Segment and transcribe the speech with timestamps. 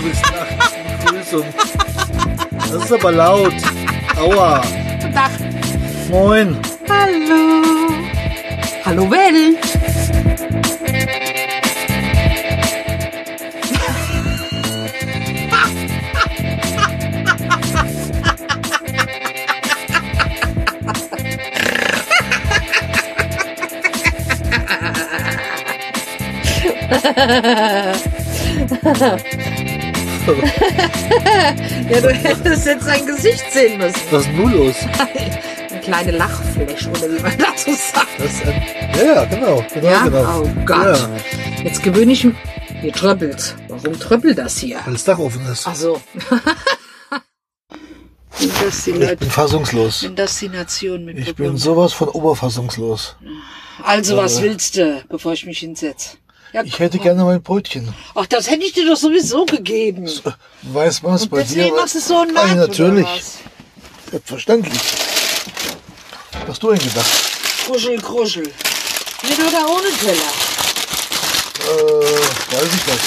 [0.00, 0.74] bist nachts.
[1.04, 1.44] Begrüßung.
[2.56, 3.54] Das ist aber laut.
[4.16, 4.62] Aua.
[5.00, 5.30] Guten Tag.
[6.10, 6.56] Moin.
[6.88, 7.62] Hallo.
[8.84, 9.58] Hallo Welt.
[31.90, 34.00] Ja, du hättest jetzt sein Gesicht sehen müssen.
[34.10, 34.74] Was ist nun los?
[35.70, 38.06] Eine kleine Lachfläche, oder wie man dazu sagt.
[38.18, 38.62] Das ein,
[38.96, 39.64] ja, ja, genau.
[39.72, 40.04] genau, Ja?
[40.04, 40.42] genau.
[40.42, 40.98] Oh Gott.
[40.98, 41.10] Ja,
[41.64, 42.34] Jetzt gewöhne ich mich.
[42.80, 43.56] Hier tröppelt.
[43.68, 44.80] Warum tröppelt das hier?
[44.84, 45.66] weil das Dach offen ist.
[45.66, 46.00] Ach so.
[48.40, 50.04] Ich bin fassungslos.
[50.04, 53.16] wenn das die Nation Ich bin sowas von oberfassungslos.
[53.82, 56.18] Also, was willst du, bevor ich mich hinsetze?
[56.52, 57.94] Ja, Ich hätte gerne mein Brötchen.
[58.14, 60.08] Ach, das hätte ich dir doch sowieso gegeben.
[60.62, 61.56] Weiß was Und bei dir?
[61.56, 63.06] deswegen machst du so einen Markt, natürlich.
[64.10, 64.80] Selbstverständlich.
[66.40, 67.10] Was hast du denn gedacht?
[67.66, 68.44] Kruschel, kruschel.
[69.28, 70.32] Mit oder ohne Teller?
[71.68, 73.00] Äh, weiß ich nicht.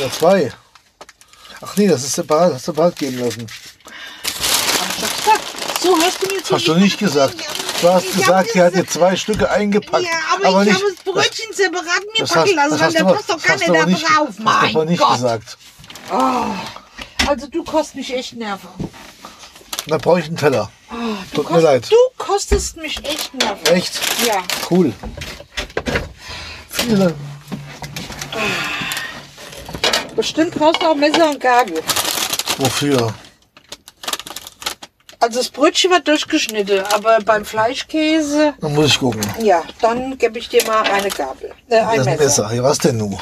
[0.00, 0.52] Ja, zwei.
[1.60, 3.46] Ach nee, das ist separat, hast du separat geben lassen.
[5.80, 6.54] So, hörst du mir zu?
[6.54, 7.36] Hast du nicht gesagt.
[7.80, 10.04] Du hast Ich gesagt, sie hat dir zwei Stücke eingepackt.
[10.04, 10.74] Ja, aber, ich nicht.
[10.82, 13.64] habe das Brötchen separat mir das packen hast, lassen, weil da aber- passt doch keiner
[13.68, 14.28] aber da nicht, drauf.
[14.28, 15.12] hast du aber Mein nicht Gott.
[15.14, 15.58] gesagt.
[17.28, 18.68] Also du kostest mich echt Nerven.
[19.86, 20.70] Da brauche ich einen Teller.
[21.32, 21.90] Du, Tut mir leid.
[21.90, 23.66] du kostest mich echt Nerven.
[23.66, 24.00] Echt?
[24.26, 24.42] Ja.
[24.70, 24.92] Cool.
[26.70, 27.14] Vielen Dank.
[30.16, 31.80] Bestimmt brauchst du auch Messer und Gabel.
[32.58, 33.14] Wofür?
[35.20, 39.20] Also das Brötchen wird durchgeschnitten, aber beim Fleischkäse, Dann muss ich gucken.
[39.42, 41.50] ja, dann gebe ich dir mal eine Gabel.
[41.68, 42.22] Äh, ein Das Messer.
[42.24, 42.52] Messer.
[42.54, 43.18] Ja, was denn nun?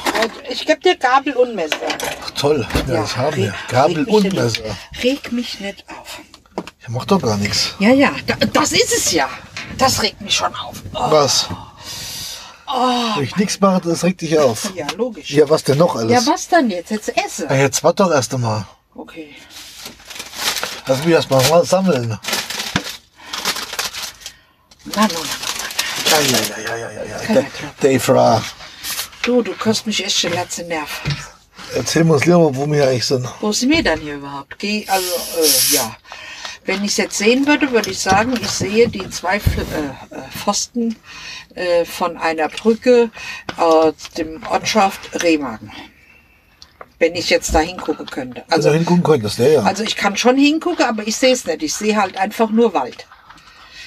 [0.49, 1.75] Ich gebe dir Gabel und Messer.
[2.23, 2.67] Ach, toll.
[2.87, 3.53] Ja, das haben wir.
[3.69, 4.61] Gabel und nicht Messer.
[4.65, 5.03] auf.
[5.03, 6.19] Reg mich nicht auf.
[6.83, 7.73] Ja, macht doch gar nichts.
[7.79, 9.27] Ja, ja, da, das ist es ja.
[9.79, 10.83] Das regt mich schon auf.
[10.93, 11.47] Oh, Was?
[13.15, 14.71] Wenn ich nichts mache, das regt dich auf.
[14.75, 15.31] ja, logisch.
[15.31, 16.11] Ja, was denn noch alles?
[16.25, 16.91] Ja, was dann jetzt?
[16.91, 17.45] Jetzt esse.
[17.45, 18.65] Ja, jetzt warte doch erst einmal.
[18.93, 19.35] Okay.
[20.87, 22.17] Lass mich erst mal sammeln.
[24.85, 25.47] Na, na, na.
[26.09, 27.17] Ja, ja, ja, ja, ja, ja, ja.
[27.25, 27.51] Glaubt.
[27.81, 28.43] Dave Ra.
[29.21, 31.01] Du, du kostet mich echt schon letzte Nerv.
[31.75, 33.27] Erzähl mir uns lieber, mal, wo wir eigentlich sind.
[33.41, 34.57] Wo sind wir dann hier überhaupt?
[34.57, 35.97] Geh, also, äh, ja.
[36.65, 40.29] Wenn ich es jetzt sehen würde, würde ich sagen, ich sehe die zwei äh, äh,
[40.37, 40.95] Pfosten
[41.55, 43.09] äh, von einer Brücke
[43.57, 45.71] aus dem Ortschaft Remagen.
[46.99, 48.43] Wenn ich jetzt da hingucken könnte.
[48.49, 49.61] Also Also, hingucken könntest, ja, ja.
[49.61, 51.61] also ich kann schon hingucken, aber ich sehe es nicht.
[51.61, 53.05] Ich sehe halt einfach nur Wald.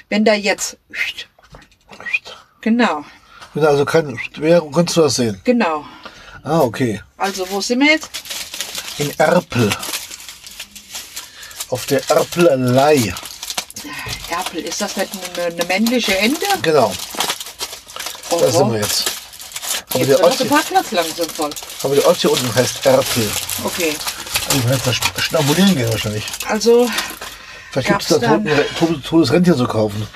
[0.08, 0.76] Wenn da jetzt,
[2.60, 3.04] genau,
[3.54, 5.40] Wenn also kein wäre, kannst du das sehen.
[5.44, 5.84] genau.
[6.42, 7.00] Ah, okay.
[7.16, 8.10] Also wo sind wir jetzt?
[8.98, 9.70] In Erpel.
[11.68, 13.12] Auf der Erpelei.
[14.30, 16.46] Erpel, ist das nicht eine, eine männliche Ente?
[16.62, 16.92] Genau,
[18.30, 18.50] da Oho.
[18.50, 19.04] sind wir jetzt.
[20.00, 21.50] Aber der, Ort hier, Parkplatz langsam voll.
[21.82, 23.30] aber der Ort hier unten heißt Erpel.
[23.64, 23.94] Okay,
[24.48, 26.24] Also wir werden da schnabulieren gehen wahrscheinlich.
[26.48, 26.88] also
[27.72, 30.06] Vielleicht gibt es da dann- toten- totes, totes Rentier zu kaufen.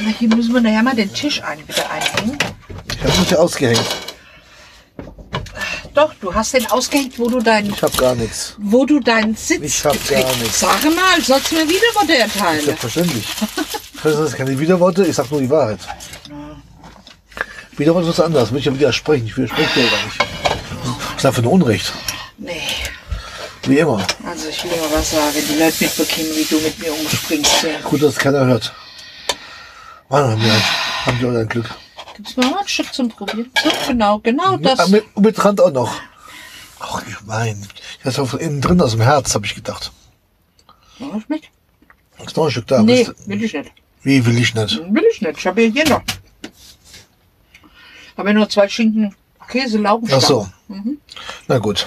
[0.00, 2.38] na, hier müssen wir nachher mal den Tisch ein, wieder einhängen.
[2.94, 3.84] Ich habe mich ja ausgehängt.
[5.94, 8.54] Doch, du hast den ausgehängt, wo du deinen, Ich habe gar nichts.
[8.58, 10.60] wo du deinen Sitz Ich hab gekriegt- gar nichts.
[10.60, 12.64] Sag mal, sollst du mir wieder Worte erteilen?
[12.64, 13.24] Selbstverständlich.
[14.04, 15.80] Das sind keine Widerworte, ich sag nur die Wahrheit.
[17.78, 19.26] Widerworte ist was anderes, will ich ja widersprechen.
[19.26, 20.18] Ich widerspreche dir gar nicht.
[20.18, 21.92] Was ist dafür ein Unrecht?
[22.38, 22.60] Nee,
[23.64, 24.04] Wie immer.
[24.24, 25.34] also ich will mal was sagen.
[25.36, 27.60] Die Leute mitbekommen, wie du mit mir umspringst.
[27.60, 27.78] hier.
[27.84, 28.72] Gut, dass keiner hört.
[30.08, 30.52] Mann, haben wir,
[31.06, 31.68] haben wir ein Glück.
[32.16, 33.50] Gibt's mal ein Stück zum Probieren?
[33.62, 34.78] So, genau, genau das.
[34.80, 35.94] Ah, mit, mit Rand auch noch.
[36.80, 37.66] Ach, ich mein,
[38.04, 39.92] das ist von innen drin aus dem Herz, habe ich gedacht.
[40.98, 41.42] Ich mit?
[42.24, 42.82] Ist noch ein Stück da.
[42.82, 43.72] Nee, will ich nicht.
[44.02, 44.78] Wie will ich nicht?
[44.92, 45.38] Will ich nicht.
[45.38, 46.02] Ich habe hier noch.
[48.18, 49.14] Habe nur zwei Schinken
[49.48, 50.22] Käse, Laugenstangen.
[50.22, 50.48] Ach so.
[51.46, 51.86] Na gut.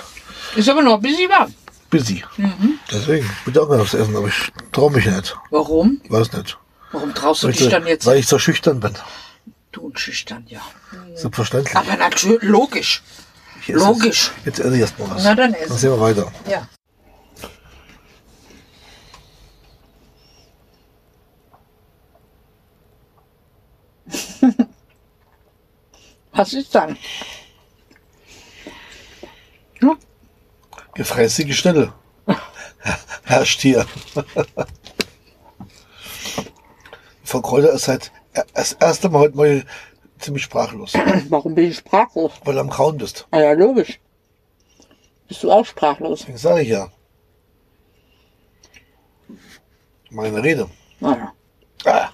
[0.56, 1.54] Ist aber noch bisschen warm.
[1.90, 2.24] Busy.
[2.38, 2.80] Mhm.
[2.90, 5.36] Deswegen, ich will auch noch was essen, aber ich traue mich nicht.
[5.50, 6.02] Warum?
[6.08, 6.58] Weiß nicht.
[6.92, 8.06] Warum traust du Weil dich ich, dann jetzt?
[8.06, 8.94] weil ich so schüchtern bin.
[9.72, 10.62] Du und schüchtern, ja.
[11.16, 11.76] Selbstverständlich.
[11.76, 13.04] Aber natürlich, logisch.
[13.62, 14.32] Ich logisch.
[14.46, 15.24] Jetzt, jetzt esse ich erst mal was.
[15.24, 15.70] Na, dann essen.
[15.70, 16.32] Dann sehen wir weiter.
[16.50, 16.68] Ja.
[26.42, 26.98] Was ist dann?
[29.80, 29.96] Hm?
[30.96, 31.94] Gefräßige Stelle.
[33.26, 33.86] Herrscht hier.
[37.24, 38.12] Frau Kräuter ist seit
[38.56, 39.66] das erste Mal heute mal
[40.18, 40.94] ziemlich sprachlos,
[41.30, 42.32] Warum bin ich sprachlos?
[42.44, 43.28] weil du am Kauen bist.
[43.30, 44.00] Ah ja, logisch.
[45.28, 46.22] Bist du auch sprachlos?
[46.22, 46.92] Deswegen sage ich ja.
[50.10, 50.68] Meine Rede.
[51.00, 51.34] Naja.
[51.86, 52.10] Ah.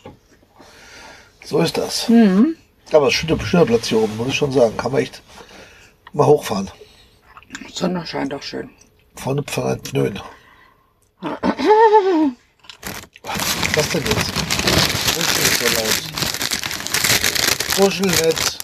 [1.46, 2.10] So ist das.
[2.10, 2.58] Mhm.
[2.92, 4.76] Aber schöner, schöner Platz hier oben, muss ich schon sagen.
[4.78, 5.22] Kann man echt
[6.14, 6.72] mal hochfahren.
[7.74, 8.70] Sonne scheint auch schön.
[9.16, 10.20] Vorne von einem Pnöen.
[13.74, 14.34] Was denn jetzt?
[15.14, 16.02] Kuschel ist so laut.
[17.76, 18.58] Kuschel nicht.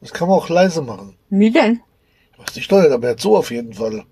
[0.00, 1.16] Das kann man auch leise machen.
[1.30, 1.80] Wie denn?
[2.36, 4.04] Weiß nicht steuert, aber jetzt so auf jeden Fall.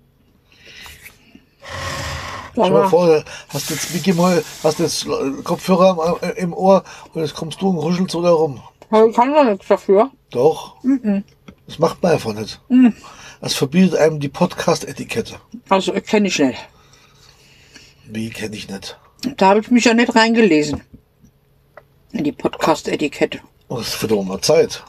[2.65, 6.53] Stell dir mal vor, hast jetzt Mickey mal, hast jetzt äh, Kopfhörer am- äh, im
[6.53, 6.83] Ohr
[7.13, 8.61] und jetzt kommst du und ruschelst so da rum.
[8.91, 10.09] ich kann doch nichts dafür.
[10.31, 10.75] Doch.
[11.67, 12.59] Das macht man einfach nicht.
[13.41, 15.35] Das verbietet einem die Podcast-Etikette.
[15.69, 16.57] Also kenne ich nicht.
[18.07, 18.97] Wie kenne ich nicht.
[19.37, 20.81] Da habe ich mich ja nicht reingelesen.
[22.13, 23.39] In die Podcast-Etikette.
[23.67, 24.83] Und das wird doch mal Zeit.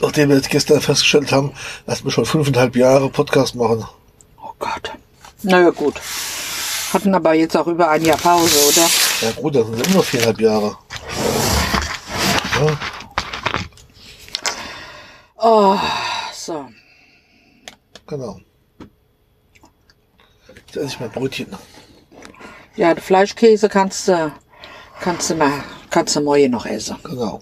[0.00, 1.52] Nachdem wir jetzt gestern festgestellt haben,
[1.86, 3.84] dass wir schon fünfeinhalb Jahre Podcast machen.
[5.44, 5.52] Oh Gott.
[5.52, 5.94] Na ja, gut.
[6.92, 8.88] Hatten aber jetzt auch über ein Jahr Pause, oder?
[9.22, 10.76] Ja gut, das sind immer noch viereinhalb Jahre.
[12.60, 12.78] Ja,
[16.34, 16.68] So.
[18.06, 18.40] genau.
[20.66, 21.46] Jetzt esse ich mein Brötchen.
[22.76, 24.32] Ja, Fleischkäse kannst du,
[25.00, 25.52] kannst du mal,
[25.90, 26.96] kannst du morgen noch essen.
[27.04, 27.40] Genau.